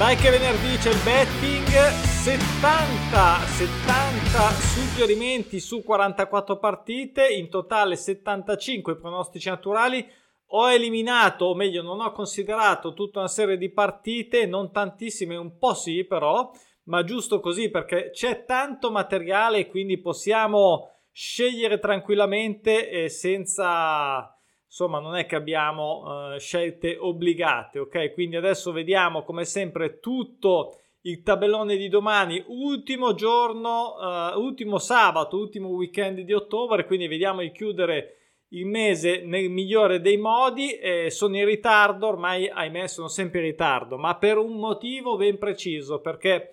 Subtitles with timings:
[0.00, 8.96] Dai che venerdì c'è il betting, 70, 70 suggerimenti su 44 partite, in totale 75
[8.96, 10.10] pronostici naturali.
[10.52, 15.58] Ho eliminato, o meglio non ho considerato tutta una serie di partite, non tantissime, un
[15.58, 16.50] po' sì però,
[16.84, 24.34] ma giusto così perché c'è tanto materiale quindi possiamo scegliere tranquillamente e senza
[24.70, 28.12] insomma non è che abbiamo uh, scelte obbligate, ok?
[28.12, 35.36] Quindi adesso vediamo come sempre tutto il tabellone di domani, ultimo giorno, uh, ultimo sabato,
[35.36, 38.14] ultimo weekend di ottobre, quindi vediamo di chiudere
[38.50, 40.72] il mese nel migliore dei modi.
[40.74, 45.36] Eh, sono in ritardo, ormai ahimè sono sempre in ritardo, ma per un motivo ben
[45.36, 46.52] preciso, perché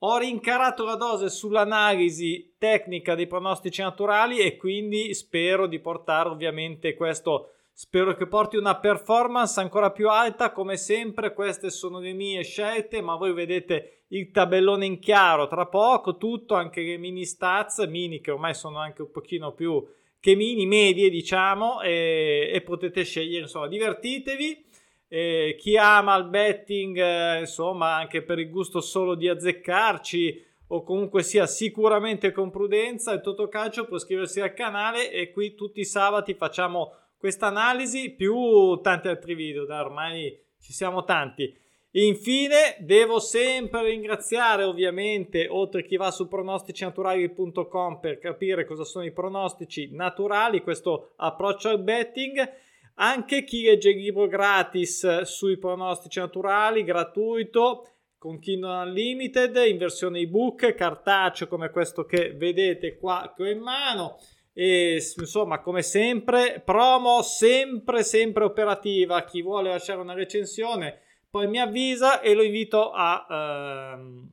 [0.00, 6.94] ho rincarato la dose sull'analisi tecnica dei pronostici naturali e quindi spero di portare ovviamente
[6.94, 10.50] questo Spero che porti una performance ancora più alta.
[10.50, 15.66] Come sempre, queste sono le mie scelte, ma voi vedete il tabellone in chiaro tra
[15.66, 16.16] poco.
[16.16, 19.86] Tutto, anche le mini stats, mini che ormai sono anche un pochino più
[20.18, 23.42] che mini, medie, diciamo, e, e potete scegliere.
[23.42, 24.64] Insomma, divertitevi.
[25.08, 30.82] Eh, chi ama il betting, eh, insomma, anche per il gusto solo di azzeccarci o
[30.82, 35.84] comunque sia sicuramente con prudenza, il Totocalcio può iscriversi al canale e qui tutti i
[35.84, 41.64] sabati facciamo questa analisi più tanti altri video, da ormai ci siamo tanti.
[41.92, 49.12] Infine, devo sempre ringraziare ovviamente, oltre chi va su pronosticinaturali.com per capire cosa sono i
[49.12, 52.52] pronostici naturali, questo approccio al betting,
[52.96, 60.20] anche chi legge il libro gratis sui pronostici naturali, gratuito, con Kindle Unlimited, in versione
[60.20, 64.18] ebook, cartaceo come questo che vedete qua che ho in mano
[64.58, 69.22] e insomma, come sempre, promo sempre, sempre operativa.
[69.24, 74.30] Chi vuole lasciare una recensione, poi mi avvisa e lo invito a ehm,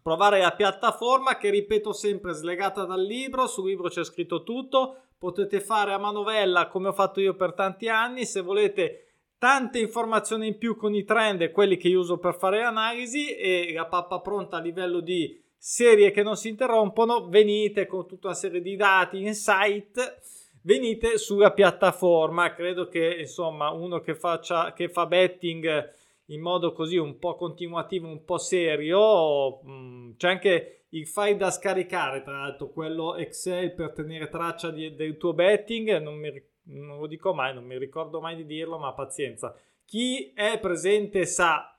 [0.00, 3.48] provare la piattaforma che ripeto sempre slegata dal libro.
[3.48, 5.06] Sul libro c'è scritto tutto.
[5.18, 8.26] Potete fare a manovella come ho fatto io per tanti anni.
[8.26, 12.62] Se volete tante informazioni in più con i trend quelli che io uso per fare
[12.62, 18.06] analisi e la pappa pronta a livello di serie che non si interrompono, venite con
[18.06, 20.20] tutta una serie di dati, insight,
[20.60, 22.52] venite sulla piattaforma.
[22.52, 25.90] Credo che insomma uno che, faccia, che fa betting
[26.26, 31.50] in modo così un po' continuativo, un po' serio, mm, c'è anche il file da
[31.50, 36.30] scaricare, tra l'altro quello Excel per tenere traccia di, del tuo betting, non, mi,
[36.64, 39.56] non lo dico mai, non mi ricordo mai di dirlo, ma pazienza.
[39.86, 41.73] Chi è presente sa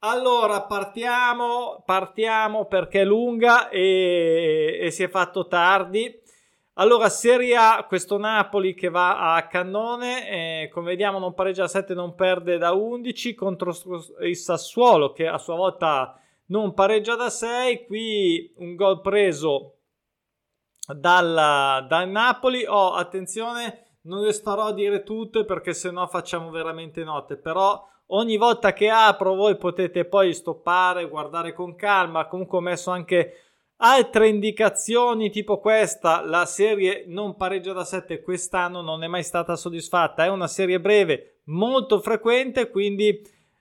[0.00, 6.24] allora partiamo, partiamo perché è lunga e, e, si è fatto tardi.
[6.74, 10.28] Allora, Serie A, questo Napoli che va a cannone,
[10.64, 13.74] eh, come vediamo non pareggia a 7, non perde da 11 contro
[14.20, 17.86] il Sassuolo che a sua volta non pareggia da 6.
[17.86, 19.78] Qui un gol preso
[20.86, 22.66] dal, dal Napoli.
[22.66, 28.36] Oh, attenzione, non le starò a dire tutte perché sennò facciamo veramente notte, però ogni
[28.36, 32.26] volta che apro voi potete poi stoppare, guardare con calma.
[32.26, 33.34] Comunque ho messo anche
[33.78, 36.22] altre indicazioni tipo questa.
[36.22, 40.24] La serie non pareggia da 7 quest'anno non è mai stata soddisfatta.
[40.24, 43.08] È una serie breve molto frequente, quindi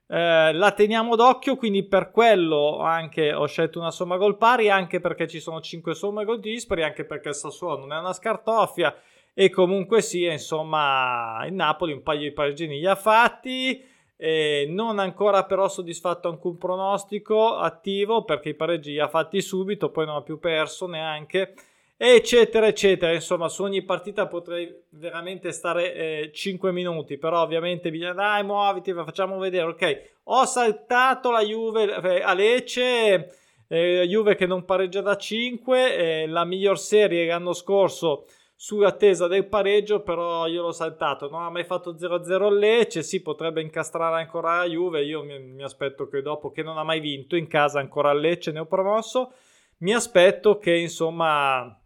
[0.08, 1.56] eh, la teniamo d'occhio.
[1.56, 5.96] Quindi per quello anche ho scelto una somma gol pari, anche perché ci sono 5
[5.96, 8.96] somme gol dispari, anche perché il Sassuolo non è una scartoffia.
[9.38, 15.00] E comunque sia, insomma, il Napoli un paio di pareggini li ha fatti eh, non
[15.00, 20.16] ancora però soddisfatto alcun pronostico attivo perché i pareggi li ha fatti subito, poi non
[20.16, 21.54] ha più perso neanche,
[21.98, 23.14] eccetera, eccetera.
[23.14, 28.94] Insomma, su ogni partita potrei veramente stare eh, 5 minuti, però ovviamente bisogna dai, muoviti,
[28.94, 29.66] facciamo vedere.
[29.66, 33.36] Ok, ho saltato la Juve eh, a Lecce,
[33.68, 38.26] eh, Juve che non pareggia da 5, eh, la miglior serie l'anno scorso
[38.56, 41.30] sull'attesa del pareggio, però io l'ho saltato.
[41.30, 45.04] Non ha mai fatto 0-0 Lecce, si potrebbe incastrare ancora la Juve.
[45.04, 48.52] Io mi, mi, aspetto che dopo che non ha mai vinto in casa ancora Lecce,
[48.52, 49.34] ne ho promosso.
[49.80, 51.80] Mi aspetto che insomma.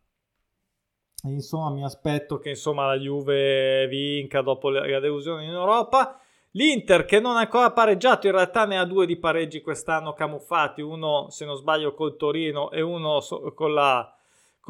[1.24, 6.18] Insomma, mi aspetto che insomma la Juve vinca dopo la delusione in Europa.
[6.54, 10.82] L'Inter che non ha ancora pareggiato, in realtà ne ha due di pareggi quest'anno camuffati,
[10.82, 13.20] uno se non sbaglio col Torino e uno
[13.54, 14.19] con la,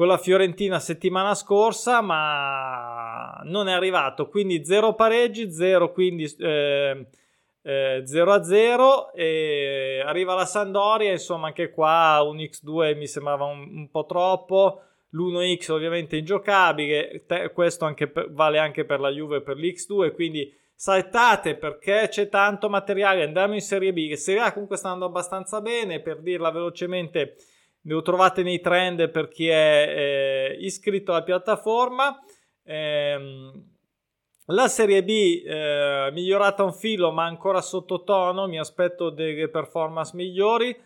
[0.00, 4.30] con la Fiorentina settimana scorsa, ma non è arrivato.
[4.30, 7.06] Quindi 0 pareggi, 0 quindi eh,
[7.60, 13.44] eh, 0 a 0 e arriva la Sandoria, insomma anche qua un X2 mi sembrava
[13.44, 14.84] un, un po' troppo.
[15.10, 21.56] L'1x ovviamente ingiocabile, questo anche per, vale anche per la Juve per l'X2, quindi saltate
[21.56, 25.60] perché c'è tanto materiale, andiamo in Serie B, che Serie A comunque sta andando abbastanza
[25.60, 27.36] bene, per dirla velocemente,
[27.84, 32.18] lo trovate nei trend per chi è eh, iscritto alla piattaforma.
[32.62, 33.52] Eh,
[34.46, 40.76] la Serie B eh, migliorata un filo ma ancora sottotono, mi aspetto delle performance migliori.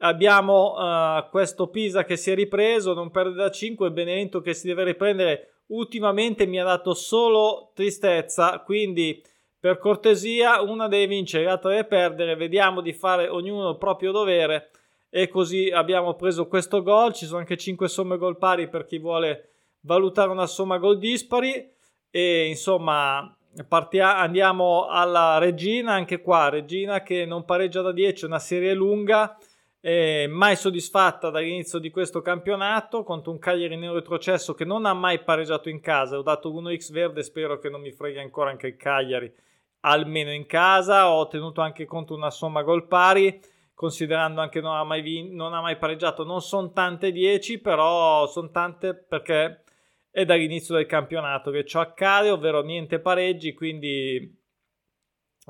[0.00, 4.68] Abbiamo uh, questo Pisa che si è ripreso, non perde da 5, Benevento che si
[4.68, 5.62] deve riprendere.
[5.66, 9.20] Ultimamente mi ha dato solo tristezza, quindi
[9.58, 12.36] per cortesia una deve vincere, l'altra deve perdere.
[12.36, 14.70] Vediamo di fare ognuno il proprio dovere
[15.10, 17.12] e così abbiamo preso questo gol.
[17.12, 19.50] Ci sono anche 5 somme gol pari per chi vuole
[19.80, 21.70] valutare una somma gol dispari
[22.10, 28.38] e insomma partia- andiamo alla Regina, anche qua Regina che non pareggia da 10, una
[28.38, 29.36] serie lunga
[29.80, 34.92] eh, mai soddisfatta dall'inizio di questo campionato contro un Cagliari nero retrocesso che non ha
[34.92, 36.18] mai pareggiato in casa.
[36.18, 39.32] Ho dato 1x verde, spero che non mi freghi ancora anche il Cagliari,
[39.80, 41.08] almeno in casa.
[41.08, 43.40] Ho ottenuto anche contro una somma gol pari,
[43.78, 46.24] considerando anche non ha mai, vin- non ha mai pareggiato.
[46.24, 49.62] Non sono tante 10, però sono tante perché
[50.10, 53.54] è dall'inizio del campionato che ciò accade, ovvero niente pareggi.
[53.54, 54.36] Quindi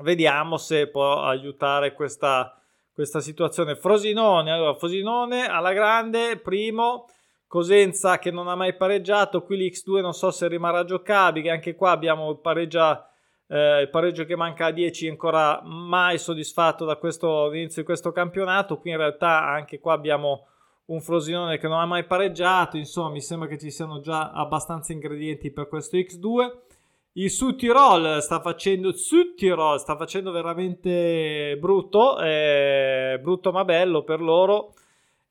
[0.03, 2.53] vediamo se può aiutare questa
[2.93, 3.75] questa situazione.
[3.75, 7.05] Frosinone, allora Frosinone alla grande, primo.
[7.47, 11.89] Cosenza che non ha mai pareggiato, qui l'X2 non so se rimarrà giocabile, anche qua
[11.89, 13.08] abbiamo pareggia,
[13.51, 18.11] eh, il pareggio che manca a 10 ancora mai soddisfatto da questo inizio di questo
[18.11, 20.45] campionato, qui in realtà anche qua abbiamo
[20.85, 24.93] un Frosinone che non ha mai pareggiato, insomma mi sembra che ci siano già abbastanza
[24.93, 26.57] ingredienti per questo X2.
[27.13, 34.03] Il Sud Tirol sta facendo, Sud Tirol sta facendo veramente brutto, eh, brutto ma bello
[34.03, 34.73] per loro.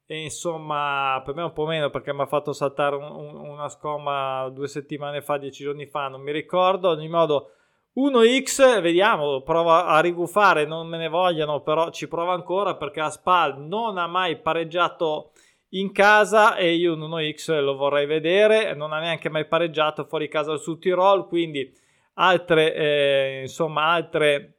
[0.06, 3.68] E insomma, per me un po' meno perché mi ha fatto saltare un, un, una
[3.68, 6.90] scomma due settimane fa, dieci giorni fa, non mi ricordo.
[6.90, 7.50] Ad ogni modo,
[7.98, 13.60] 1x, vediamo, prova a riguffare, non me ne vogliano, però ci prova ancora perché Aspal
[13.60, 15.32] non ha mai pareggiato
[15.70, 20.28] in casa e io un 1x lo vorrei vedere, non ha neanche mai pareggiato fuori
[20.28, 21.70] casa sul Tirol, quindi
[22.14, 24.54] altre, eh, insomma, altre...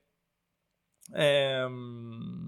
[1.13, 2.47] Ehm,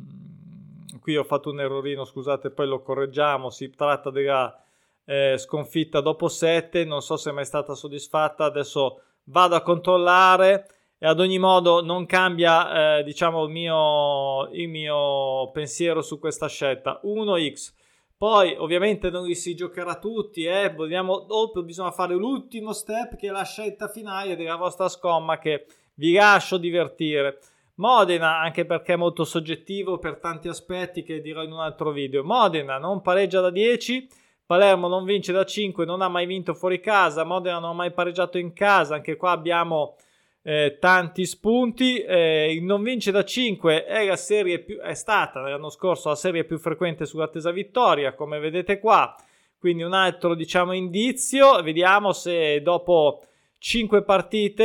[1.00, 4.62] qui ho fatto un errorino, scusate, poi lo correggiamo, si tratta della
[5.06, 10.66] eh, sconfitta dopo 7, non so se è mai stata soddisfatta, adesso vado a controllare
[11.04, 16.48] e ad ogni modo non cambia eh, diciamo il mio, il mio pensiero su questa
[16.48, 17.80] scelta 1x
[18.22, 20.72] poi ovviamente non li si giocherà tutti, eh?
[20.72, 25.66] Vogliamo, dopo bisogna fare l'ultimo step che è la scelta finale della vostra scomma che
[25.96, 27.40] vi lascio divertire.
[27.78, 32.24] Modena, anche perché è molto soggettivo per tanti aspetti che dirò in un altro video.
[32.24, 34.08] Modena non pareggia da 10,
[34.46, 37.92] Palermo non vince da 5, non ha mai vinto fuori casa, Modena non ha mai
[37.92, 39.96] pareggiato in casa, anche qua abbiamo
[40.44, 42.00] eh, tanti spunti.
[42.00, 47.06] Eh, non vince da 5 è, più, è stata l'anno scorso la serie più frequente
[47.06, 49.16] sull'attesa vittoria, come vedete qua.
[49.58, 51.62] Quindi un altro diciamo indizio.
[51.62, 53.24] Vediamo se dopo
[53.60, 54.64] 5 partite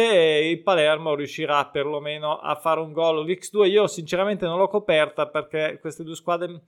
[0.50, 3.26] il Palermo riuscirà perlomeno a fare un gol.
[3.26, 6.62] L'X2 io sinceramente non l'ho coperta perché queste due squadre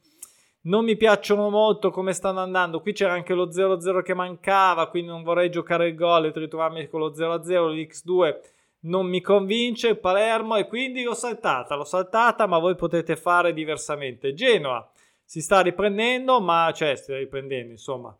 [0.62, 2.80] non mi piacciono molto come stanno andando.
[2.80, 6.88] Qui c'era anche lo 0-0 che mancava, quindi non vorrei giocare il gol e ritrovarmi
[6.88, 7.72] con lo 0-0.
[7.72, 8.36] L'X2
[8.80, 13.52] non mi convince il Palermo e quindi l'ho saltata, l'ho saltata, ma voi potete fare
[13.52, 14.34] diversamente.
[14.34, 14.88] Genoa
[15.24, 18.16] si sta riprendendo, ma cioè si sta riprendendo, insomma.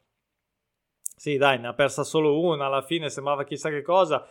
[1.17, 4.27] Sì, dai, ne ha persa solo una, alla fine sembrava chissà che cosa.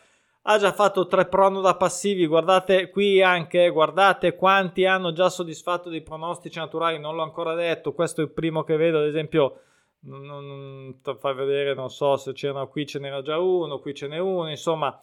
[0.50, 5.90] Ha già fatto tre prono da passivi, guardate qui anche, guardate quanti hanno già soddisfatto
[5.90, 9.60] dei pronostici naturali, non l'ho ancora detto, questo è il primo che vedo, ad esempio,
[10.02, 14.08] non, non, fai vedere, non so se c'erano qui, ce n'era già uno, qui ce
[14.08, 14.98] n'è uno, insomma,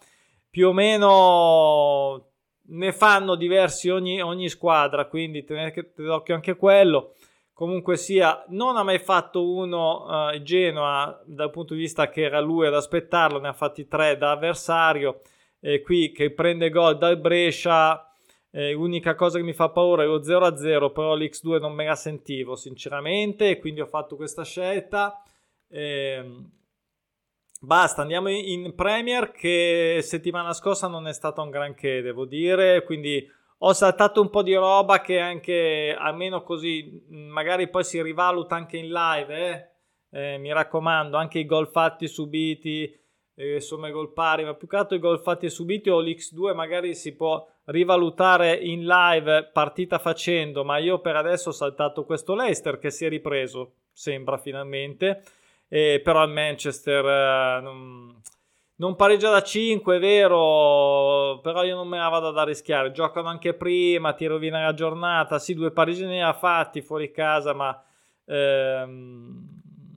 [0.55, 2.29] più o meno
[2.67, 7.15] ne fanno diversi ogni, ogni squadra, quindi tenete d'occhio anche quello.
[7.53, 12.39] Comunque sia, non ha mai fatto uno uh, Genoa dal punto di vista che era
[12.39, 15.23] lui ad aspettarlo, ne ha fatti tre da avversario.
[15.59, 18.09] E qui che prende gol dal Brescia,
[18.53, 21.97] eh, l'unica cosa che mi fa paura è lo 0-0, però l'X2 non me la
[21.97, 25.21] sentivo sinceramente, quindi ho fatto questa scelta.
[25.69, 26.25] Eh,
[27.65, 33.27] Basta, andiamo in Premier che settimana scorsa non è stato un granché, devo dire, quindi
[33.57, 38.77] ho saltato un po' di roba che anche almeno così magari poi si rivaluta anche
[38.77, 39.69] in live, eh?
[40.11, 42.95] Eh, mi raccomando, anche i gol fatti subiti,
[43.35, 46.03] eh, insomma i gol pari, ma più che altro i gol fatti e subiti o
[46.03, 52.05] l'X2 magari si può rivalutare in live partita facendo, ma io per adesso ho saltato
[52.05, 55.23] questo Leicester che si è ripreso, sembra finalmente
[55.75, 58.21] eh, però il Manchester eh, non,
[58.77, 62.93] non pareggia da 5, è vero, però io non me la vado da rischiare.
[62.93, 65.41] Giocano anche prima, ti rovina la giornata.
[65.41, 67.83] Sì, due pareggi ne ha fatti fuori casa, ma
[68.25, 69.49] ehm,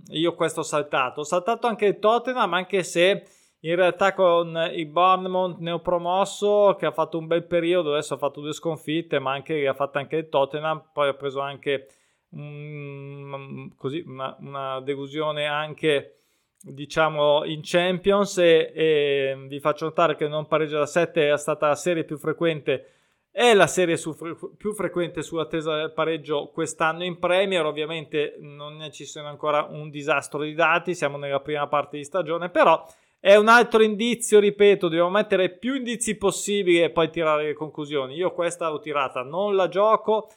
[0.07, 1.19] io questo ho saltato.
[1.19, 3.27] Ho saltato anche il Tottenham, anche se
[3.60, 8.41] in realtà con il Bournemouth neopromosso che ha fatto un bel periodo, adesso ha fatto
[8.41, 11.86] due sconfitte, ma anche ha fatto anche il Tottenham, poi ha preso anche
[12.29, 16.13] um, così, una, una delusione anche
[16.60, 21.67] diciamo in Champions e, e, vi faccio notare che non pareggia da 7 è stata
[21.67, 22.91] la serie più frequente
[23.38, 24.15] è la serie su,
[24.57, 27.63] più frequente sull'attesa del pareggio quest'anno in Premier.
[27.65, 32.50] Ovviamente non ci sono ancora un disastro di dati siamo nella prima parte di stagione
[32.50, 32.84] però
[33.19, 38.15] è un altro indizio ripeto dobbiamo mettere più indizi possibili e poi tirare le conclusioni.
[38.15, 40.29] Io questa l'ho tirata non la gioco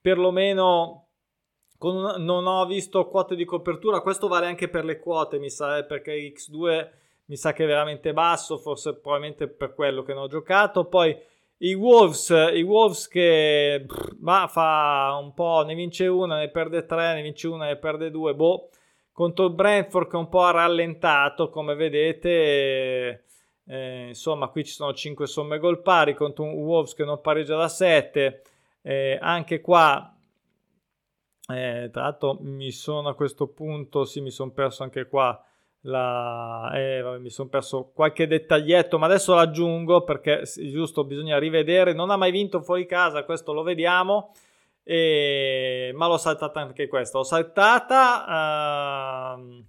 [0.00, 1.05] perlomeno
[1.78, 5.78] con, non ho visto quote di copertura, questo vale anche per le quote, mi sa,
[5.78, 6.88] eh, perché X2
[7.26, 10.86] mi sa che è veramente basso, forse probabilmente per quello che non ho giocato.
[10.86, 11.16] Poi
[11.58, 13.84] i Wolves, i Wolves che
[14.20, 18.10] ma fa un po', ne vince una, ne perde tre, ne vince una, ne perde
[18.10, 18.70] due, boh.
[19.12, 23.24] Contro il Brentford che un po' rallentato, come vedete,
[23.66, 27.56] eh, insomma qui ci sono 5 somme gol pari contro un Wolves che non pareggia
[27.56, 28.42] da 7.
[28.82, 30.15] Eh, anche qua
[31.48, 35.40] eh, tra l'altro mi sono a questo punto, sì, mi sono perso anche qua.
[35.82, 41.92] La, eh, vabbè, mi sono perso qualche dettaglietto, ma adesso l'aggiungo perché giusto bisogna rivedere.
[41.92, 44.34] Non ha mai vinto fuori casa, questo lo vediamo.
[44.82, 47.18] E, ma l'ho saltata anche questa.
[47.18, 49.36] L'ho saltata.
[49.38, 49.64] Uh,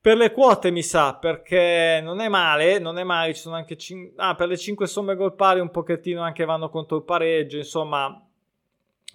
[0.00, 3.76] per le quote mi sa perché non è male, non è male, ci sono anche
[3.76, 7.56] cin- ah, per le 5 somme gol pari un pochettino anche vanno contro il pareggio,
[7.56, 8.25] insomma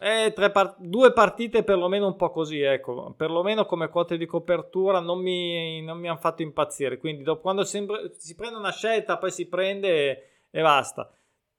[0.03, 5.19] eh, par- due partite perlomeno un po' così, ecco, perlomeno come quote di copertura non
[5.19, 6.97] mi, non mi hanno fatto impazzire.
[6.97, 11.07] Quindi dopo, quando sempre, si prende una scelta, poi si prende e, e basta.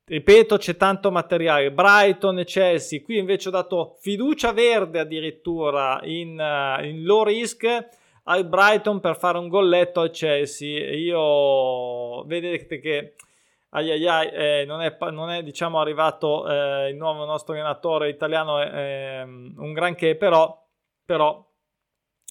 [0.05, 1.71] Ripeto, c'è tanto materiale.
[1.71, 3.01] Brighton e Chelsea.
[3.03, 7.65] Qui invece ho dato fiducia verde addirittura in, uh, in low risk
[8.25, 10.91] al Brighton per fare un golletto al Chelsea.
[10.91, 13.15] Io vedete che
[13.75, 18.09] ai ai ai, eh, non, è, non è diciamo arrivato eh, il nuovo nostro allenatore
[18.09, 20.62] italiano, eh, un granché, però,
[21.05, 21.45] però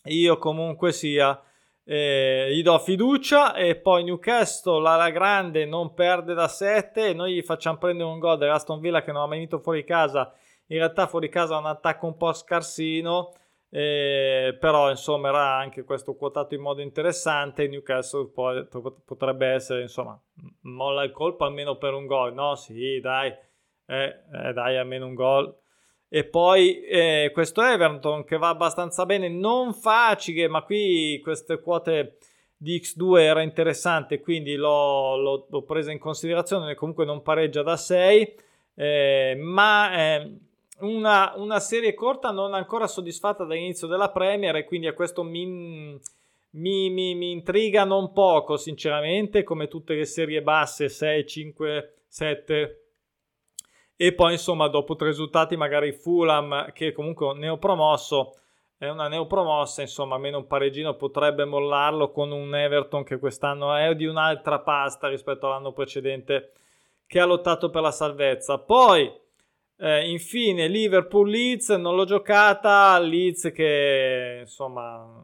[0.05, 1.41] io comunque sia
[1.83, 7.33] eh, gli do fiducia e poi Newcastle alla grande non perde da 7 e noi
[7.33, 10.33] gli facciamo prendere un gol dell'Aston Villa che non ha mai vinto fuori casa.
[10.67, 13.33] In realtà fuori casa ha un attacco un po' scarsino
[13.73, 17.69] eh, però insomma era anche questo quotato in modo interessante.
[17.69, 18.67] Newcastle poi,
[19.05, 20.21] potrebbe essere insomma
[20.63, 22.55] molla il colpo almeno per un gol no?
[22.55, 23.33] Sì dai.
[23.85, 25.57] Eh, eh, dai almeno un gol.
[26.09, 32.17] E poi eh, questo Everton che va abbastanza bene non facile ma qui queste quote
[32.57, 37.77] di X2 era interessante quindi l'ho, l'ho, l'ho presa in considerazione comunque non pareggia da
[37.77, 38.35] 6
[38.75, 40.37] eh, ma eh,
[40.81, 45.45] una, una, serie corta non ancora soddisfatta dall'inizio della Premier e quindi a questo mi,
[45.45, 52.85] mi, mi, mi intriga non poco sinceramente come tutte le serie basse 6, 5, 7
[53.95, 58.35] e poi insomma dopo tre risultati magari Fulham che comunque neopromosso
[58.77, 63.93] è una neopromossa insomma meno un pareggino potrebbe mollarlo con un Everton che quest'anno è
[63.95, 66.53] di un'altra pasta rispetto all'anno precedente
[67.11, 68.57] che ha lottato per la salvezza.
[68.57, 69.11] Poi
[69.83, 75.23] eh, infine Liverpool-Leeds, non l'ho giocata, Leeds che insomma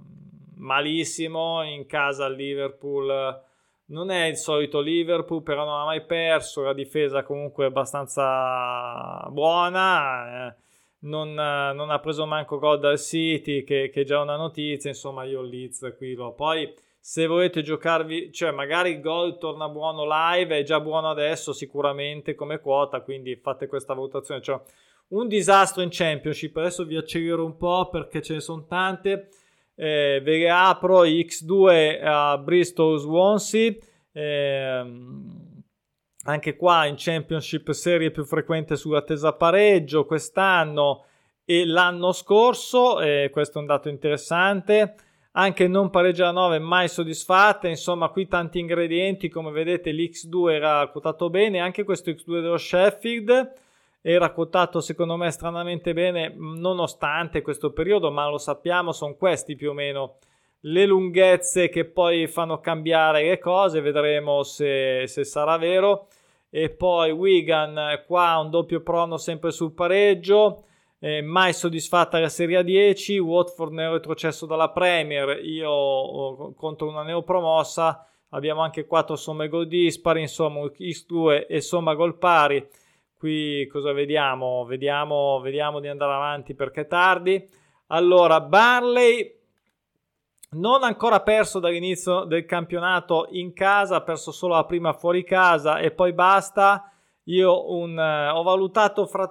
[0.55, 3.43] malissimo, in casa Liverpool.
[3.89, 9.27] Non è il solito Liverpool, però non ha mai perso, la difesa comunque è abbastanza
[9.29, 10.55] buona, eh,
[11.01, 15.23] non, non, ha preso manco gol dal City che, che è già una notizia, insomma
[15.23, 16.33] io Leeds qui l'ho.
[16.33, 16.73] Poi
[17.09, 22.35] se volete giocarvi, cioè magari il gol torna buono live, è già buono adesso sicuramente
[22.35, 24.41] come quota, quindi fate questa valutazione.
[24.41, 24.59] Cioè,
[25.11, 29.29] un disastro in Championship, adesso vi accelero un po' perché ce ne sono tante.
[29.73, 33.73] Eh, ve le apro X2 a Bristol Swansea.
[34.11, 34.85] Eh,
[36.25, 41.05] anche qua in Championship serie più frequente sull'attesa pareggio quest'anno
[41.45, 44.95] e l'anno scorso, eh, questo è un dato interessante
[45.37, 47.67] anche non pareggia da 9 mai soddisfatta.
[47.67, 53.53] Insomma qui tanti ingredienti come vedete l'X2 era quotato bene anche questo X2 dello Sheffield
[54.01, 59.71] era quotato secondo me stranamente bene nonostante questo periodo ma lo sappiamo sono questi più
[59.71, 60.17] o meno
[60.61, 63.81] le lunghezze che poi fanno cambiare le cose.
[63.81, 66.07] Vedremo se, se sarà vero.
[66.49, 70.63] E poi Wigan qua un doppio prono sempre sul pareggio
[70.99, 78.05] eh, mai soddisfatta la Serie 10, Watford nel retrocesso dalla Premier, io contro una neopromossa,
[78.29, 82.67] abbiamo anche 4 somme gol dispari, insomma X2 e somma gol pari.
[83.17, 84.63] Qui cosa vediamo?
[84.65, 87.43] Vediamo, vediamo di andare avanti perché è tardi.
[87.87, 89.35] Allora, Barley
[90.49, 95.79] non ancora perso dall'inizio del campionato in casa, ha perso solo la prima fuori casa
[95.79, 96.91] e poi basta.
[97.23, 99.27] Io un, eh, ho valutato fra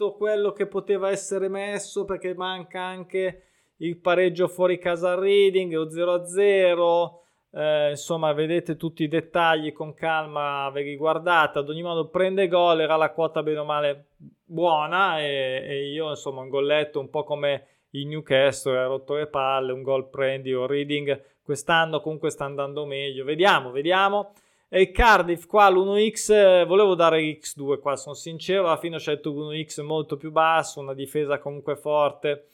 [0.00, 3.42] tutto quello che poteva essere messo perché manca anche
[3.80, 7.18] il pareggio fuori casa al Reading o 0-0.
[7.52, 11.58] Eh, insomma, vedete tutti i dettagli con calma, ve li guardate.
[11.58, 14.06] Ad ogni modo, prende gol, era la quota bene o male
[14.42, 15.20] buona.
[15.20, 19.72] E, e io, insomma, un golletto un po' come il Newcastle ha rotto le palle,
[19.72, 21.22] un gol prendi o Reading.
[21.42, 23.24] Quest'anno comunque sta andando meglio.
[23.24, 24.32] Vediamo, vediamo.
[24.72, 29.30] E Cardiff qua l'1x, eh, volevo dare x2 qua, sono sincero, alla fine ho scelto
[29.30, 32.46] l'1x molto più basso, una difesa comunque forte.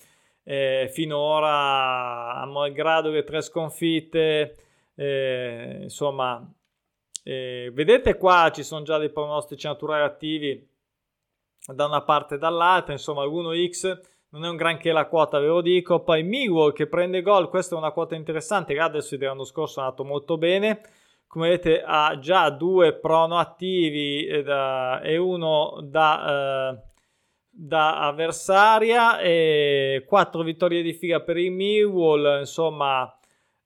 [0.42, 4.56] Eh, finora, malgrado le tre sconfitte,
[4.94, 6.42] eh, insomma,
[7.22, 10.66] eh, vedete qua ci sono già dei pronostici naturali attivi
[11.66, 15.60] da una parte e dall'altra, insomma, l'1x non è un granché la quota, ve lo
[15.60, 16.00] dico.
[16.00, 18.78] Poi Millwall che prende gol, questa è una quota interessante.
[18.78, 20.80] Adesso dell'anno scorso è andato molto bene.
[21.26, 26.82] Come vedete ha già due prono attivi e, da, e uno da, eh,
[27.50, 32.38] da, avversaria e quattro vittorie di figa per il Millwall.
[32.40, 33.12] Insomma,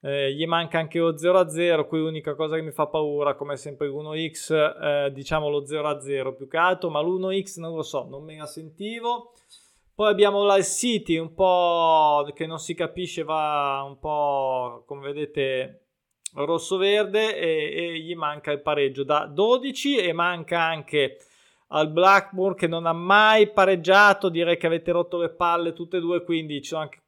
[0.03, 1.87] eh, gli manca anche lo 0-0.
[1.87, 6.49] Qui l'unica cosa che mi fa paura, come sempre l'1x, eh, diciamo lo 0-0 più
[6.49, 9.33] che altro, ma l'1x non lo so, non me la sentivo.
[9.95, 15.90] Poi abbiamo la City, un po' che non si capisce, va un po' come vedete
[16.35, 21.19] rosso-verde e, e gli manca il pareggio da 12 e manca anche
[21.69, 26.01] al Blackburn che non ha mai pareggiato, direi che avete rotto le palle tutte e
[26.01, 27.01] due, quindi ci sono anche,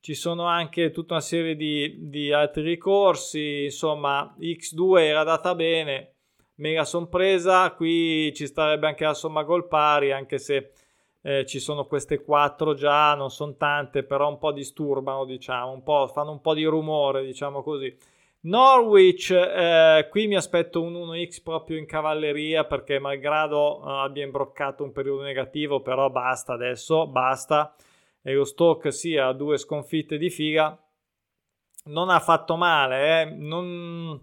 [0.00, 6.14] ci sono anche tutta una serie di, di altri ricorsi, insomma X2 era data bene,
[6.56, 10.70] mega sorpresa, qui ci starebbe anche la somma gol pari, anche se
[11.22, 15.82] eh, ci sono queste quattro già, non sono tante, però un po' disturbano, diciamo, un
[15.82, 17.96] po', fanno un po' di rumore, diciamo così.
[18.44, 24.84] Norwich, eh, qui mi aspetto un 1x proprio in cavalleria perché malgrado eh, abbia imbroccato
[24.84, 27.74] un periodo negativo, però basta adesso, basta.
[28.22, 30.78] E lo stock sia sì, due sconfitte di figa.
[31.86, 33.24] Non ha fatto male, eh.
[33.24, 34.20] non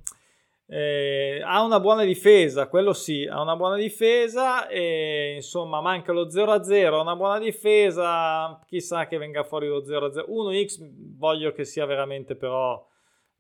[0.68, 6.28] eh, ha una buona difesa, quello sì, ha una buona difesa e insomma manca lo
[6.28, 10.26] 0-0, una buona difesa, chissà che venga fuori lo 0-0.
[10.30, 10.80] 1x
[11.18, 12.88] voglio che sia veramente però,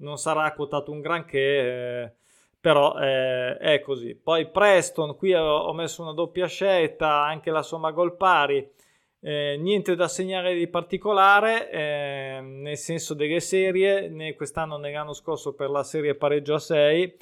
[0.01, 2.11] non sarà quotato un granché, eh,
[2.59, 4.15] però eh, è così.
[4.15, 8.69] Poi Preston, qui ho, messo una doppia scelta, anche la somma gol pari,
[9.19, 15.13] eh, niente da segnare di particolare, eh, nel senso delle serie, né quest'anno né l'anno
[15.13, 17.17] scorso per la serie pareggio a 6.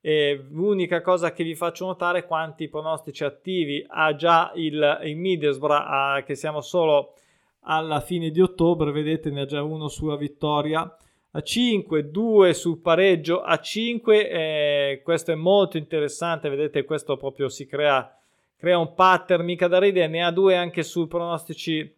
[0.00, 5.16] E l'unica cosa che vi faccio notare è quanti pronostici attivi ha già il, il
[5.16, 7.14] Middlesbrough, a, che siamo solo
[7.60, 10.94] alla fine di ottobre, vedete ne ha già uno sulla vittoria
[11.36, 17.48] a 5, 2 sul pareggio a 5, eh, questo è molto interessante, vedete questo proprio
[17.48, 18.08] si crea
[18.56, 21.94] crea un pattern mica da ridere, ne ha due anche sui pronostici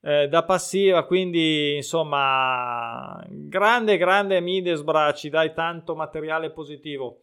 [0.00, 7.22] eh, da passiva, quindi insomma grande grande Middlesbrough, ci dai tanto materiale positivo.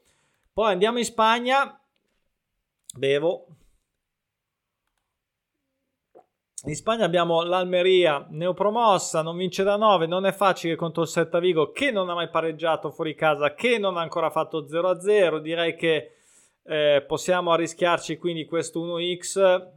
[0.51, 1.79] Poi andiamo in Spagna,
[2.97, 3.45] bevo.
[6.65, 11.39] In Spagna abbiamo l'Almeria neopromossa, non vince da 9, non è facile contro il Celta
[11.39, 15.73] Vigo che non ha mai pareggiato fuori casa, che non ha ancora fatto 0-0, direi
[15.75, 16.15] che
[16.63, 19.67] eh, possiamo arrischiarci quindi questo 1x.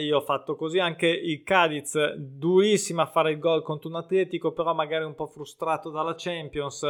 [0.00, 4.52] Io ho fatto così anche il Cadiz, durissimo a fare il gol contro un Atletico,
[4.52, 6.84] però magari un po' frustrato dalla Champions.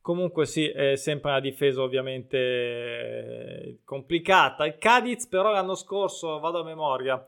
[0.00, 4.66] Comunque sì, è sempre una difesa ovviamente eh, complicata.
[4.66, 7.24] Il Cadiz però l'anno scorso, vado a memoria,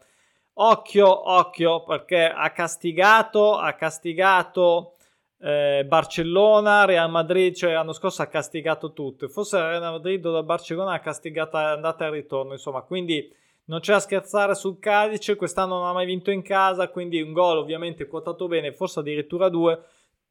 [0.59, 4.95] occhio, occhio, perché ha castigato, ha castigato
[5.41, 9.29] eh, Barcellona, Real Madrid, cioè l'anno scorso ha castigato tutto.
[9.29, 13.31] Forse Real Madrid o Barcellona ha castigato andata e ritorno, insomma, quindi
[13.67, 17.33] non c'è a scherzare sul Cadice, quest'anno non ha mai vinto in casa, quindi un
[17.33, 19.83] gol ovviamente quotato bene, forse addirittura due,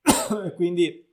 [0.55, 1.03] quindi...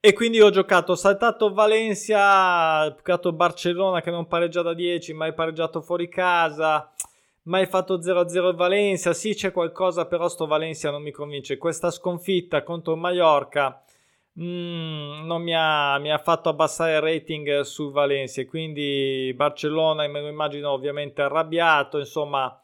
[0.00, 5.12] E quindi ho giocato, ho saltato Valencia, ho giocato Barcellona che non pareggia da 10,
[5.12, 6.92] ma è pareggiato fuori casa
[7.48, 9.12] mai fatto 0-0 Valencia.
[9.12, 11.58] Sì, c'è qualcosa, però sto Valencia non mi convince.
[11.58, 13.82] Questa sconfitta contro Mallorca
[14.40, 18.44] mm, non mi ha, mi ha, fatto abbassare il rating su Valencia.
[18.46, 21.98] Quindi Barcellona, me lo immagino ovviamente arrabbiato.
[21.98, 22.60] Insomma,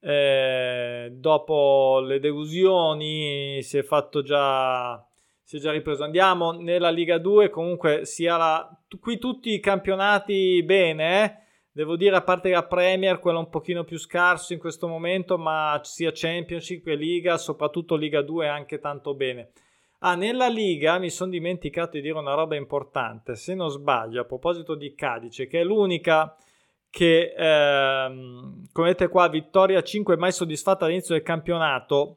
[0.00, 5.04] eh, dopo le delusioni si è fatto già
[5.42, 6.04] si è già ripreso.
[6.04, 11.34] Andiamo nella Liga 2, comunque sia la, qui tutti i campionati bene, eh?
[11.72, 15.80] Devo dire a parte la Premier, quello un pochino più scarso in questo momento, ma
[15.82, 19.50] sia Championship che Liga, soprattutto Liga 2 anche tanto bene.
[20.00, 24.24] Ah, nella Liga mi sono dimenticato di dire una roba importante, se non sbaglio, a
[24.24, 26.36] proposito di Cadice, che è l'unica
[26.88, 32.16] che, ehm, come vedete qua, vittoria 5 mai soddisfatta all'inizio del campionato,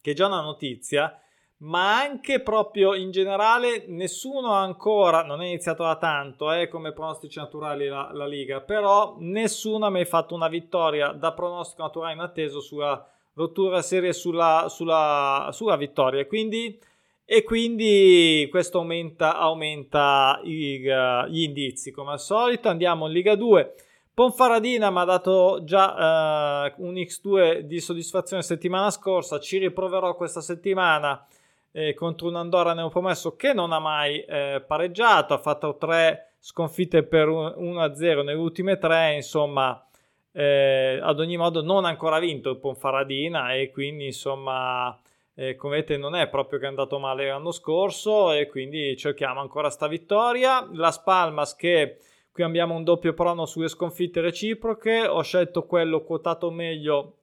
[0.00, 1.20] che è già una notizia,
[1.62, 7.38] ma anche proprio in generale nessuno ancora, non è iniziato da tanto eh, come pronostici
[7.38, 12.60] naturali la, la, Liga, però nessuno ha mai fatto una vittoria da pronostico naturale inatteso
[12.60, 16.26] sulla rottura serie sulla, sulla, sulla vittoria.
[16.26, 16.78] Quindi,
[17.24, 20.80] e quindi questo aumenta, aumenta i,
[21.28, 21.92] gli indizi.
[21.92, 23.74] Come al solito andiamo in Liga 2.
[24.14, 30.42] Ponfaradina mi ha dato già uh, un X2 di soddisfazione settimana scorsa, ci riproverò questa
[30.42, 31.24] settimana
[31.72, 37.02] eh, contro un Andorra neopromesso che non ha mai eh, pareggiato, ha fatto tre sconfitte
[37.02, 39.84] per 1-0 nelle ultime tre, insomma
[40.32, 44.98] eh, ad ogni modo non ha ancora vinto il Ponfaradina e quindi insomma
[45.34, 49.40] eh, come vedete non è proprio che è andato male l'anno scorso e quindi cerchiamo
[49.40, 50.68] ancora sta vittoria.
[50.72, 51.98] La Spalmas che
[52.30, 57.16] qui abbiamo un doppio prono sulle sconfitte reciproche, ho scelto quello quotato meglio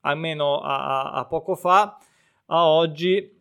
[0.00, 1.98] almeno a, a, a poco fa,
[2.46, 3.33] a oggi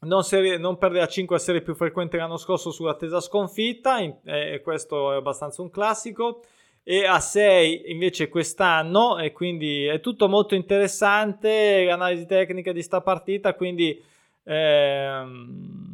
[0.00, 4.60] non, serie, non perdere a 5 serie più frequente l'anno scorso sull'attesa sconfitta, in, eh,
[4.62, 6.42] questo è abbastanza un classico,
[6.82, 13.02] e a 6 invece quest'anno, e quindi è tutto molto interessante, l'analisi tecnica di sta
[13.02, 14.02] partita, quindi
[14.44, 15.90] ehm,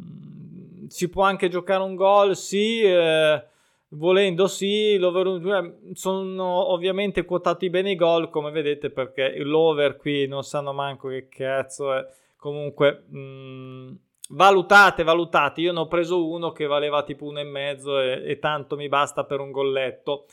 [0.87, 3.43] si può anche giocare un gol, sì, eh,
[3.89, 10.43] volendo sì, l'over, sono ovviamente quotati bene i gol, come vedete, perché l'over qui non
[10.43, 12.05] sanno manco che cazzo è
[12.37, 13.95] comunque mh, mm,
[14.29, 15.61] valutate, valutate.
[15.61, 18.87] Io ne ho preso uno che valeva tipo uno e mezzo e, e tanto mi
[18.87, 20.25] basta per un golletto.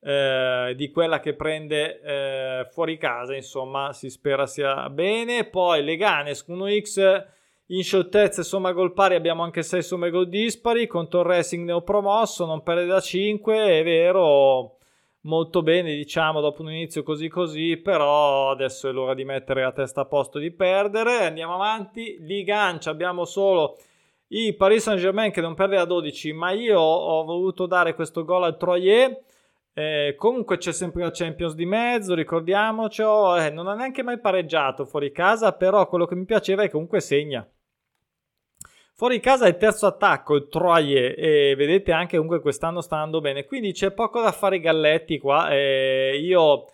[0.00, 5.44] Eh, di quella che prende eh, fuori casa, insomma, si spera sia bene.
[5.44, 7.26] Poi Leganes 1x
[7.70, 10.86] in shortezza e somma gol pari abbiamo anche 6 somme gol dispari.
[10.86, 14.77] Contro il Racing neopromosso, non perde da 5, è vero
[15.28, 19.72] molto bene, diciamo, dopo un inizio così così, però adesso è l'ora di mettere la
[19.72, 21.26] testa a posto di perdere.
[21.26, 22.16] Andiamo avanti.
[22.20, 23.76] Ligancia abbiamo solo
[24.28, 28.44] il Paris Saint-Germain che non perde a 12, ma io ho voluto dare questo gol
[28.44, 29.20] al Troyer.
[29.74, 33.36] Eh, comunque c'è sempre la Champions di mezzo, ricordiamocelo.
[33.36, 36.72] Eh, non ha neanche mai pareggiato fuori casa, però quello che mi piaceva è che
[36.72, 37.46] comunque segna.
[38.98, 43.44] Fuori casa il terzo attacco, il Troie, e vedete anche comunque quest'anno sta andando bene,
[43.44, 45.50] quindi c'è poco da fare i galletti qua.
[45.50, 46.64] E io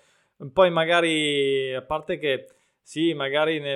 [0.54, 2.46] poi magari, a parte che
[2.80, 3.74] sì, magari ne,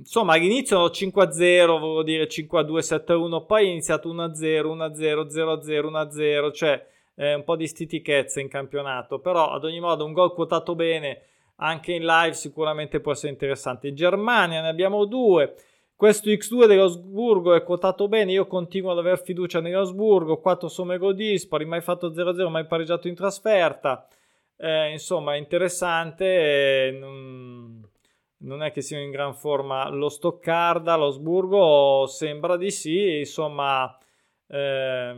[0.00, 6.86] insomma all'inizio 5-0, volevo dire 5-2, 7-1, poi è iniziato 1-0, 1-0, 0-0, 1-0, cioè
[7.14, 11.22] eh, un po' di stitichezza in campionato, però ad ogni modo un gol quotato bene
[11.62, 13.88] anche in live sicuramente può essere interessante.
[13.88, 15.54] In Germania ne abbiamo due.
[16.00, 21.14] Questo X2 dell'Osburgo è quotato bene, io continuo ad aver fiducia nell'Osburgo, 4 somme gol
[21.14, 24.08] dispari, mai fatto 0-0, mai pareggiato in trasferta.
[24.56, 27.86] Eh, insomma, interessante, eh, non,
[28.38, 33.94] non, è che sia in gran forma lo Stoccarda, l'Osburgo sembra di sì, insomma,
[34.46, 35.14] eh,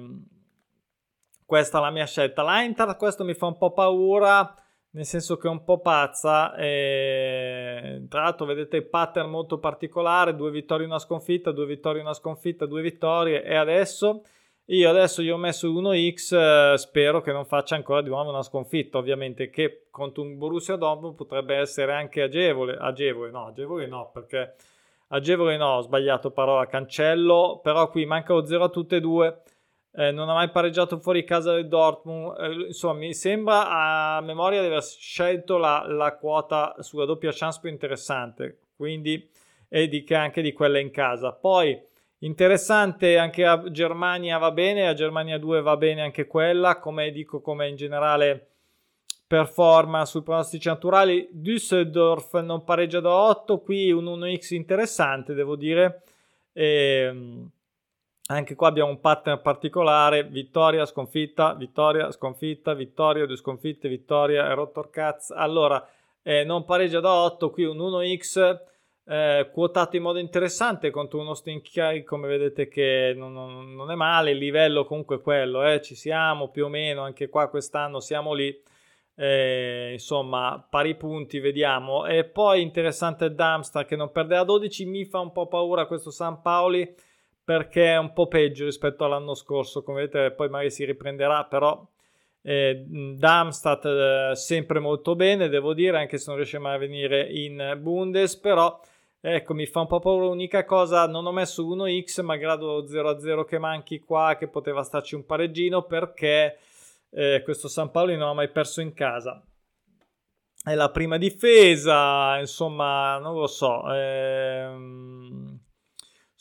[1.47, 2.43] questa è la mia scelta.
[2.43, 4.53] L'Eintracht, questo mi fa un po' paura,
[4.95, 6.55] nel senso che è un po' pazza.
[6.57, 8.05] E...
[8.09, 12.67] Tra l'altro, vedete il pattern molto particolare: due vittorie, una sconfitta, due vittorie, una sconfitta,
[12.67, 13.43] due vittorie.
[13.43, 14.23] E adesso
[14.67, 16.73] io adesso gli ho messo 1x.
[16.75, 18.99] Eh, spero che non faccia ancora di nuovo una sconfitta.
[18.99, 22.77] Ovviamente, che contro un Borussia Dortmund potrebbe essere anche agevole.
[22.77, 24.55] Agevole, no, agevole no, perché
[25.09, 27.61] agevole no, ho sbagliato parola, cancello.
[27.63, 29.43] Però qui manca lo 0 a tutte e due
[29.95, 32.39] eh, non ha mai pareggiato fuori casa del Dortmund.
[32.39, 37.59] Eh, insomma, mi sembra a memoria di aver scelto la, la quota sulla doppia chance
[37.61, 39.29] più interessante, quindi
[39.69, 41.33] e di, anche di quella in casa.
[41.33, 41.81] Poi
[42.19, 47.41] interessante anche a Germania va bene, a Germania 2 va bene anche quella, come dico,
[47.41, 48.49] come in generale
[49.27, 51.27] performa sui pronostici naturali.
[51.33, 56.03] Düsseldorf non pareggia da 8, qui un 1x interessante, devo dire.
[56.53, 56.65] E,
[57.09, 57.51] ehm,
[58.27, 64.55] anche qua abbiamo un pattern particolare, vittoria, sconfitta, vittoria, sconfitta, vittoria, due sconfitte, vittoria e
[64.55, 65.31] rottor caz.
[65.31, 65.87] Allora,
[66.23, 68.71] eh, non pareggia da 8, qui un 1x
[69.05, 73.95] eh, quotato in modo interessante contro uno Stinky, come vedete che non, non, non, è
[73.97, 78.01] male, il livello comunque è quello, eh, ci siamo più o meno, anche qua quest'anno
[78.01, 78.57] siamo lì.
[79.17, 82.07] eh, insomma, pari punti, vediamo.
[82.07, 86.11] E poi interessante Damstar che non perde a 12, mi fa un po' paura questo
[86.11, 86.95] San Paoli
[87.53, 91.87] perché è un po' peggio rispetto all'anno scorso, come vedete poi magari si riprenderà, però
[92.41, 97.31] eh, Darmstadt eh, sempre molto bene, devo dire, anche se non riesce mai a venire
[97.31, 98.81] in Bundes, però
[99.21, 103.59] ecco, mi fa un po' paura l'unica cosa, non ho messo 1x, malgrado 0-0 che
[103.59, 106.57] manchi qua, che poteva starci un pareggino, perché
[107.11, 109.45] eh, questo San Paolo non ha mai perso in casa.
[110.65, 113.83] È la prima difesa, insomma, non lo so.
[113.93, 115.22] Ehm,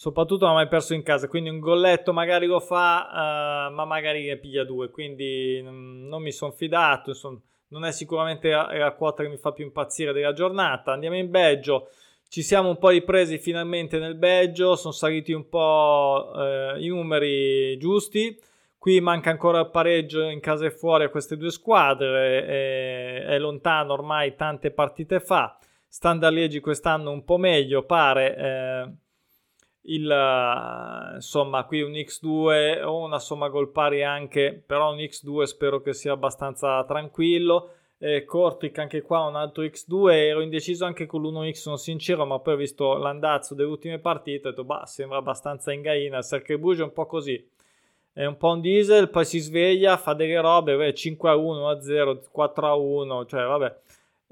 [0.01, 3.85] soprattutto non ha mai perso in casa, quindi un golletto magari lo fa, uh, ma
[3.85, 8.95] magari ne piglia due, quindi non, non mi sono fidato, insomma, non è sicuramente la,
[8.97, 10.91] quota che mi fa più impazzire della giornata.
[10.91, 11.89] Andiamo in Belgio,
[12.29, 17.77] ci siamo un po' ripresi finalmente nel Belgio, sono saliti un po' uh, i numeri
[17.77, 18.35] giusti.
[18.79, 23.37] Qui manca ancora il pareggio in casa e fuori a queste due squadre, è, è
[23.37, 25.59] lontano ormai tante partite fa.
[25.87, 28.35] Standard Liegi quest'anno un po' meglio, pare.
[28.35, 29.09] Eh,
[29.83, 35.81] il, insomma, qui un X2 o una somma gol pari anche, però un X2 spero
[35.81, 37.73] che sia abbastanza tranquillo.
[37.97, 42.39] Eh, Cortic anche qua un altro X2, ero indeciso anche con l'1X, sono sincero, ma
[42.39, 46.57] poi ho visto l'andazzo delle ultime partite, ho detto, bah, sembra abbastanza in gaina, Cercle
[46.57, 47.47] Bruges è un po' così
[48.13, 51.69] è un po' un diesel, poi si sveglia, fa delle robe, beh, 5 a 1,
[51.69, 53.75] a 0, 4 a 1, cioè vabbè.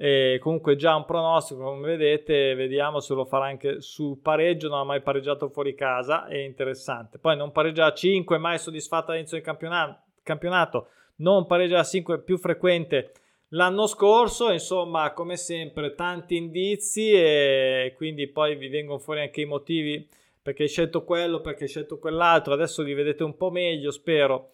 [0.01, 4.79] E comunque già un pronostico, come vedete, vediamo se lo farà anche su pareggio, non
[4.79, 7.17] ha mai pareggiato fuori casa, è interessante.
[7.17, 10.88] Poi non pareggia a 5, mai soddisfatta all'inizio del campionato, campionato.
[11.17, 13.12] Non pareggia a 5, più frequente
[13.49, 19.45] l'anno scorso, insomma, come sempre, tanti indizi e quindi poi vi vengono fuori anche i
[19.45, 20.07] motivi
[20.41, 24.49] perché hai scelto quello, perché hai scelto quell'altro, adesso li vedete un po' meglio, spero,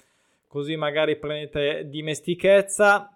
[0.48, 3.15] così magari prendete dimestichezza.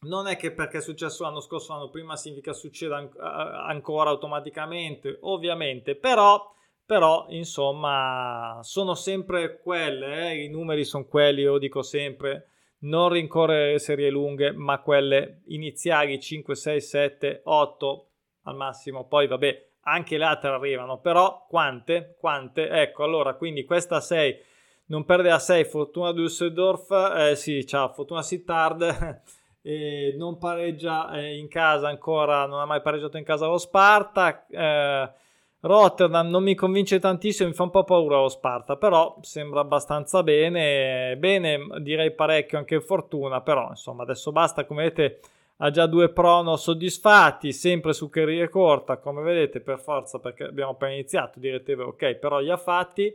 [0.00, 5.18] Non è che perché è successo l'anno scorso, l'anno prima significa succeda an- ancora automaticamente,
[5.22, 6.54] ovviamente, però,
[6.86, 10.44] però insomma sono sempre quelle, eh?
[10.44, 16.54] i numeri sono quelli, io dico sempre, non rincorrere serie lunghe, ma quelle iniziali 5,
[16.54, 18.08] 6, 7, 8
[18.42, 22.16] al massimo, poi vabbè anche le altre arrivano, però quante?
[22.20, 22.68] Quante?
[22.68, 24.36] Ecco, allora, quindi questa 6
[24.86, 29.22] non perde a 6 Fortuna Düsseldorf, eh, sì, ciao, Fortuna Sittard,
[29.68, 34.46] eh, non pareggia eh, in casa ancora, non ha mai pareggiato in casa lo Sparta,
[34.48, 35.10] eh,
[35.60, 40.22] Rotterdam non mi convince tantissimo, mi fa un po' paura lo Sparta, però sembra abbastanza
[40.22, 45.20] bene, bene direi parecchio anche Fortuna, però insomma adesso basta, come vedete
[45.58, 50.70] ha già due prono soddisfatti, sempre su carriera corta, come vedete per forza perché abbiamo
[50.70, 53.14] appena iniziato, direte ok, però li ha fatti.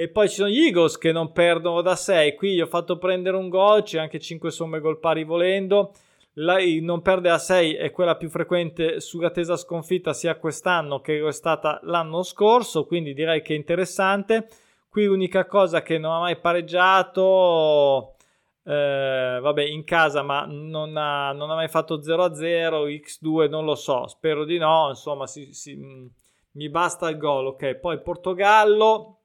[0.00, 2.98] E poi ci sono gli Eagles che non perdono da 6, qui gli ho fatto
[2.98, 5.92] prendere un gol, c'è anche 5 somme gol pari volendo.
[6.34, 11.26] La non perde a 6 è quella più frequente sulla tesa sconfitta sia quest'anno che
[11.26, 14.46] è stata l'anno scorso, quindi direi che è interessante.
[14.88, 18.14] Qui l'unica cosa che non ha mai pareggiato
[18.62, 23.74] eh, vabbè, in casa, ma non ha, non ha mai fatto 0-0, X2 non lo
[23.74, 26.06] so, spero di no, insomma, si, si, mm,
[26.52, 27.74] mi basta il gol, ok.
[27.74, 29.17] Poi Portogallo,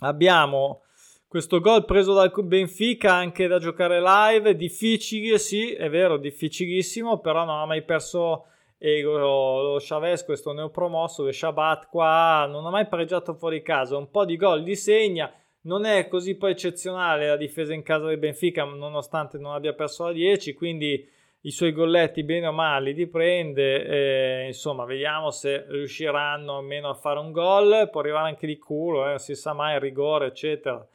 [0.00, 0.82] abbiamo
[1.26, 7.44] questo gol preso dal Benfica anche da giocare live, difficile, sì, è vero, difficilissimo, però
[7.44, 8.46] non ha mai perso
[8.78, 13.96] e lo, lo Chavez, questo neopromosso, lo Shabat qua, non ha mai pareggiato fuori casa,
[13.96, 15.32] un po' di gol di segna,
[15.62, 20.06] non è così poi eccezionale la difesa in casa del Benfica, nonostante non abbia perso
[20.06, 21.06] la 10, quindi
[21.42, 23.84] i suoi golletti bene o male li prende.
[23.86, 27.88] Eh, insomma, vediamo se riusciranno almeno a fare un gol.
[27.90, 30.86] Può arrivare anche di culo, eh, non si sa mai, rigore, eccetera.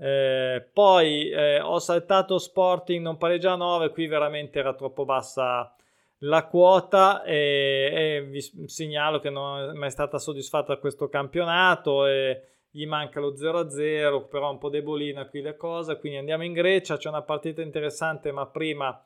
[0.00, 5.74] Eh, poi eh, ho saltato Sporting, non pareggia a 9, qui veramente era troppo bassa
[6.22, 12.42] la quota e, e vi segnalo che non è mai stata soddisfatta questo campionato e
[12.70, 16.96] gli manca lo 0-0, però un po' debolina qui le cose, quindi andiamo in Grecia,
[16.96, 19.02] c'è una partita interessante, ma prima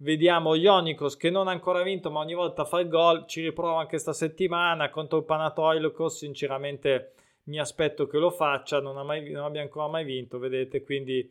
[0.00, 3.78] vediamo Ionikos che non ha ancora vinto, ma ogni volta fa il gol, ci riprova
[3.78, 7.12] anche questa settimana contro il Panatoilokos, sinceramente
[7.44, 11.28] mi aspetto che lo faccia, non, mai, non abbia ancora mai vinto, vedete, quindi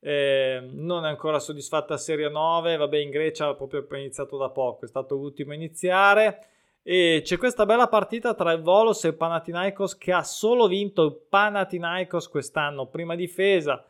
[0.00, 4.84] eh, non è ancora soddisfatta Serie 9, vabbè in Grecia ha proprio iniziato da poco,
[4.84, 6.46] è stato l'ultimo a iniziare,
[6.84, 11.04] e c'è questa bella partita tra il Volos e il Panathinaikos che ha solo vinto
[11.04, 12.86] il Panathinaikos quest'anno.
[12.86, 13.84] Prima difesa,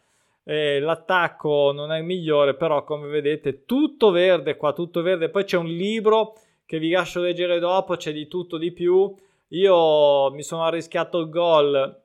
[0.45, 5.29] eh, l'attacco non è il migliore, però come vedete tutto verde qua, tutto verde.
[5.31, 9.15] Poi c'è un libro che vi lascio leggere dopo, c'è di tutto di più.
[9.49, 12.01] Io mi sono arrischiato il gol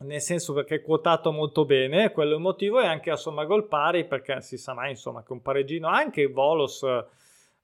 [0.00, 3.66] nel senso perché è quotato molto bene, quello è il motivo, e anche a gol
[3.68, 6.80] pari, perché si sa mai insomma che un pareggino, anche il Volos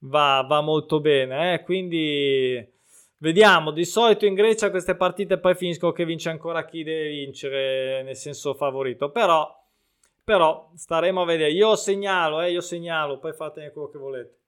[0.01, 1.63] va, va molto bene, eh?
[1.63, 2.75] quindi
[3.19, 8.03] vediamo, di solito in Grecia queste partite poi finiscono che vince ancora chi deve vincere,
[8.03, 9.49] nel senso favorito, però,
[10.25, 14.41] però staremo a vedere, io segnalo, eh, io segnalo, poi fatene quello che volete.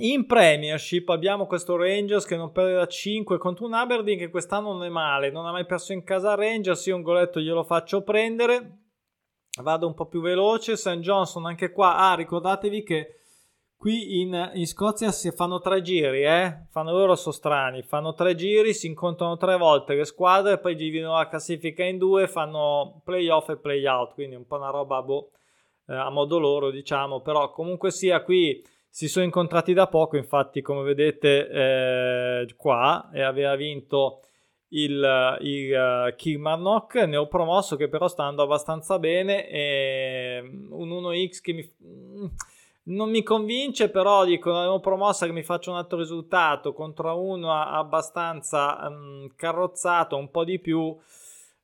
[0.00, 4.72] In Premiership abbiamo questo Rangers che non perde da 5 contro un Aberdeen che quest'anno
[4.72, 8.04] non è male, non ha mai perso in casa Rangers, io un goletto glielo faccio
[8.04, 8.82] prendere,
[9.60, 10.98] vado un po' più veloce, St.
[10.98, 13.22] Johnson anche qua, ah ricordatevi che
[13.78, 16.64] qui in, in Scozia si fanno tre giri, eh?
[16.70, 21.16] fanno loro sono strani, fanno tre giri, si incontrano tre volte le squadre poi dividono
[21.16, 25.30] la classifica in due, fanno playoff e playout, quindi un po' una roba boh,
[25.86, 30.60] eh, a modo loro diciamo, però comunque sia qui si sono incontrati da poco, infatti
[30.60, 34.22] come vedete eh, qua e aveva vinto
[34.70, 41.52] il, il uh, Kilmarnock, neopromosso che però sta andando abbastanza bene, e un 1x che
[41.52, 42.26] mi, mm,
[42.88, 47.52] non mi convince, però dico una neopromossa che mi faccia un altro risultato contro uno
[47.52, 50.96] abbastanza um, carrozzato, un po' di più,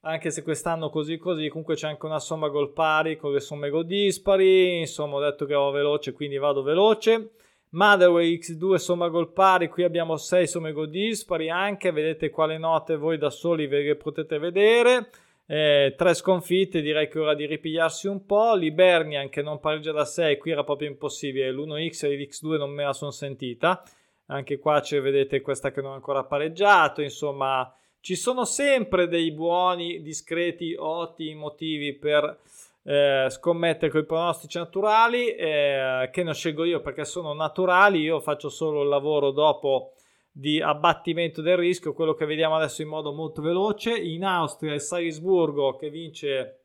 [0.00, 3.70] anche se quest'anno così così, comunque c'è anche una somma gol pari con le somme
[3.70, 7.30] gol dispari, insomma ho detto che ero veloce quindi vado veloce.
[7.70, 12.96] Motherway X2 somma gol pari, qui abbiamo 6 somme gol dispari anche, vedete quale note
[12.96, 15.08] voi da soli ve potete vedere.
[15.46, 18.54] Eh, tre sconfitte, direi che è ora di ripigliarsi un po'.
[18.54, 21.52] Libernia che non pareggia da 6, qui era proprio impossibile.
[21.52, 23.82] L'1x e l'X2 non me la sono sentita.
[24.26, 27.02] Anche qua c'è, vedete, questa che non ha ancora pareggiato.
[27.02, 32.38] Insomma, ci sono sempre dei buoni, discreti, ottimi motivi per
[32.82, 38.00] eh, scommettere con i pronostici naturali eh, che non scelgo io perché sono naturali.
[38.00, 39.92] Io faccio solo il lavoro dopo
[40.36, 43.96] di abbattimento del rischio, quello che vediamo adesso in modo molto veloce.
[43.96, 46.64] In Austria il Salisburgo che vince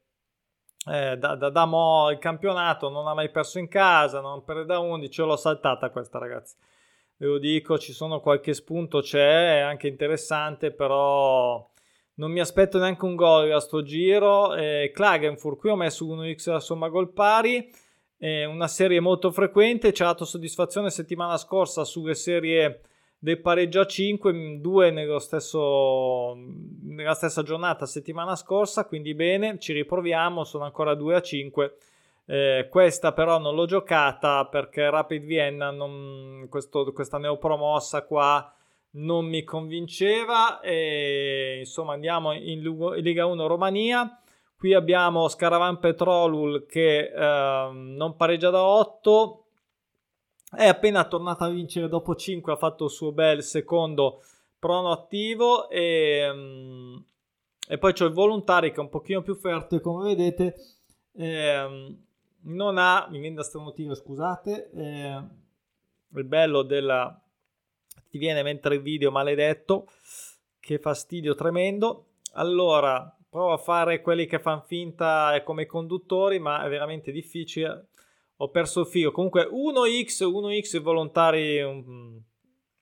[0.87, 4.65] eh, da, da, da mo il campionato, non ha mai perso in casa, non perde
[4.65, 6.55] da 11, l'ho saltata questa ragazzi
[7.19, 11.69] ve lo dico, ci sono qualche spunto, c'è, è anche interessante, però
[12.15, 14.55] non mi aspetto neanche un gol a sto giro.
[14.55, 17.69] Eh, Klagenfurt, qui ho messo 1x la somma gol pari,
[18.17, 22.81] eh, una serie molto frequente, ci ha dato soddisfazione settimana scorsa sulle serie
[23.19, 26.35] del pareggio a 5, due nello stesso,
[26.83, 31.73] nella stessa giornata settimana scorsa, quindi bene, ci riproviamo, sono ancora 2 a 5
[32.31, 38.53] eh, questa però non l'ho giocata perché Rapid Vienna, non, questo, questa neopromossa qua
[38.91, 40.59] non mi convinceva.
[40.59, 42.61] E, insomma, andiamo in
[42.97, 44.21] Liga 1 Romania.
[44.55, 49.45] Qui abbiamo Scaravan Petrolul che eh, non pareggia da 8.
[50.51, 54.23] È appena tornata a vincere dopo 5, ha fatto il suo bel secondo
[54.57, 57.03] prono attivo e, um,
[57.67, 60.55] e poi c'è il Volontari che è un pochino più forte come vedete.
[61.13, 61.95] Eh,
[62.41, 65.23] non ha, mi viene da stranotire, scusate, eh,
[66.15, 67.21] il bello della...
[68.09, 69.87] ti viene mentre il video maledetto,
[70.59, 72.05] che fastidio tremendo.
[72.33, 77.89] Allora, provo a fare quelli che fanno finta come conduttori, ma è veramente difficile.
[78.41, 79.11] Ho perso il filo.
[79.11, 82.21] Comunque 1x, 1x volontari um,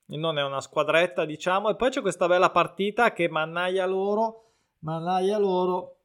[0.07, 1.69] non è una squadretta, diciamo.
[1.69, 5.97] E poi c'è questa bella partita che mannaia loro, mannaia loro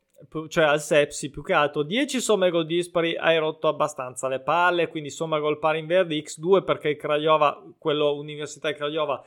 [0.48, 4.88] cioè al Sepsi più che altro 10 somme gol dispari hai rotto abbastanza le palle
[4.88, 9.22] quindi somma gol pari in verde x2 perché il Craiova quello Università di Craiova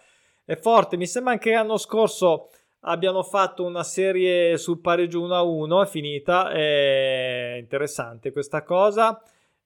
[0.45, 2.49] è forte mi sembra anche l'anno scorso
[2.81, 9.21] abbiano fatto una serie sul pareggio 1 a 1 è finita è interessante questa cosa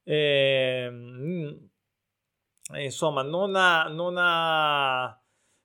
[0.09, 1.69] e, ehm,
[2.79, 5.21] insomma non ha, non ha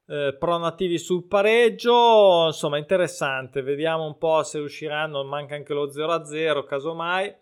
[0.06, 6.64] eh, pronativi sul pareggio, insomma interessante, vediamo un po' se riusciranno, manca anche lo 0-0
[6.66, 7.34] casomai.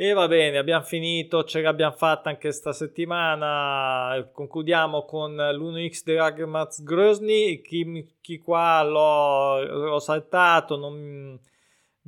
[0.00, 4.30] E va bene, abbiamo finito, ce l'abbiamo fatta anche questa settimana.
[4.32, 7.60] Concludiamo con l'1x di Ragmaz Grozny.
[7.62, 11.36] Chi, chi qua l'ho, l'ho saltato, non,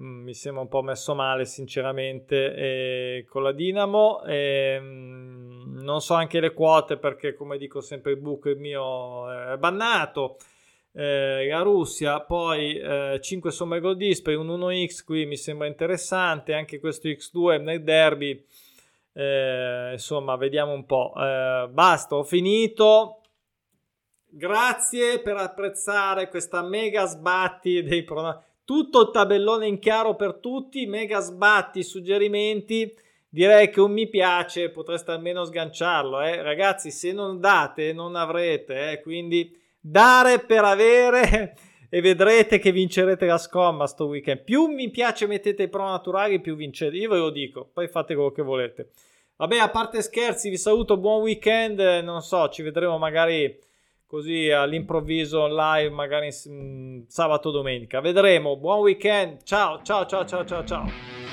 [0.01, 4.23] mi sembra un po' messo male sinceramente eh, con la Dinamo.
[4.25, 9.57] E, mm, non so anche le quote perché come dico sempre il book mio è
[9.57, 10.39] bannato.
[10.93, 16.53] Eh, la Russia poi eh, 5 somme gol dispari un 1x qui mi sembra interessante
[16.53, 18.45] anche questo x2 nel derby.
[19.13, 23.17] Eh, insomma vediamo un po' eh, basta ho finito.
[24.33, 30.87] Grazie per apprezzare questa mega sbatti dei pronostici tutto il tabellone in chiaro per tutti,
[30.87, 32.95] mega sbatti, suggerimenti.
[33.29, 36.41] Direi che un mi piace potreste almeno sganciarlo, eh.
[36.41, 39.01] Ragazzi, se non date non avrete, eh.
[39.01, 41.57] Quindi dare per avere
[41.91, 44.45] e vedrete che vincerete la scomma sto weekend.
[44.45, 46.95] Più mi piace mettete i pro naturali, più vincete.
[46.97, 48.91] Io ve lo dico, poi fate quello che volete.
[49.35, 51.81] Vabbè, a parte scherzi, vi saluto, buon weekend.
[52.05, 53.53] Non so, ci vedremo magari
[54.11, 58.01] così all'improvviso live magari mm, sabato domenica.
[58.01, 61.30] Vedremo, buon weekend, ciao ciao ciao ciao ciao ciao.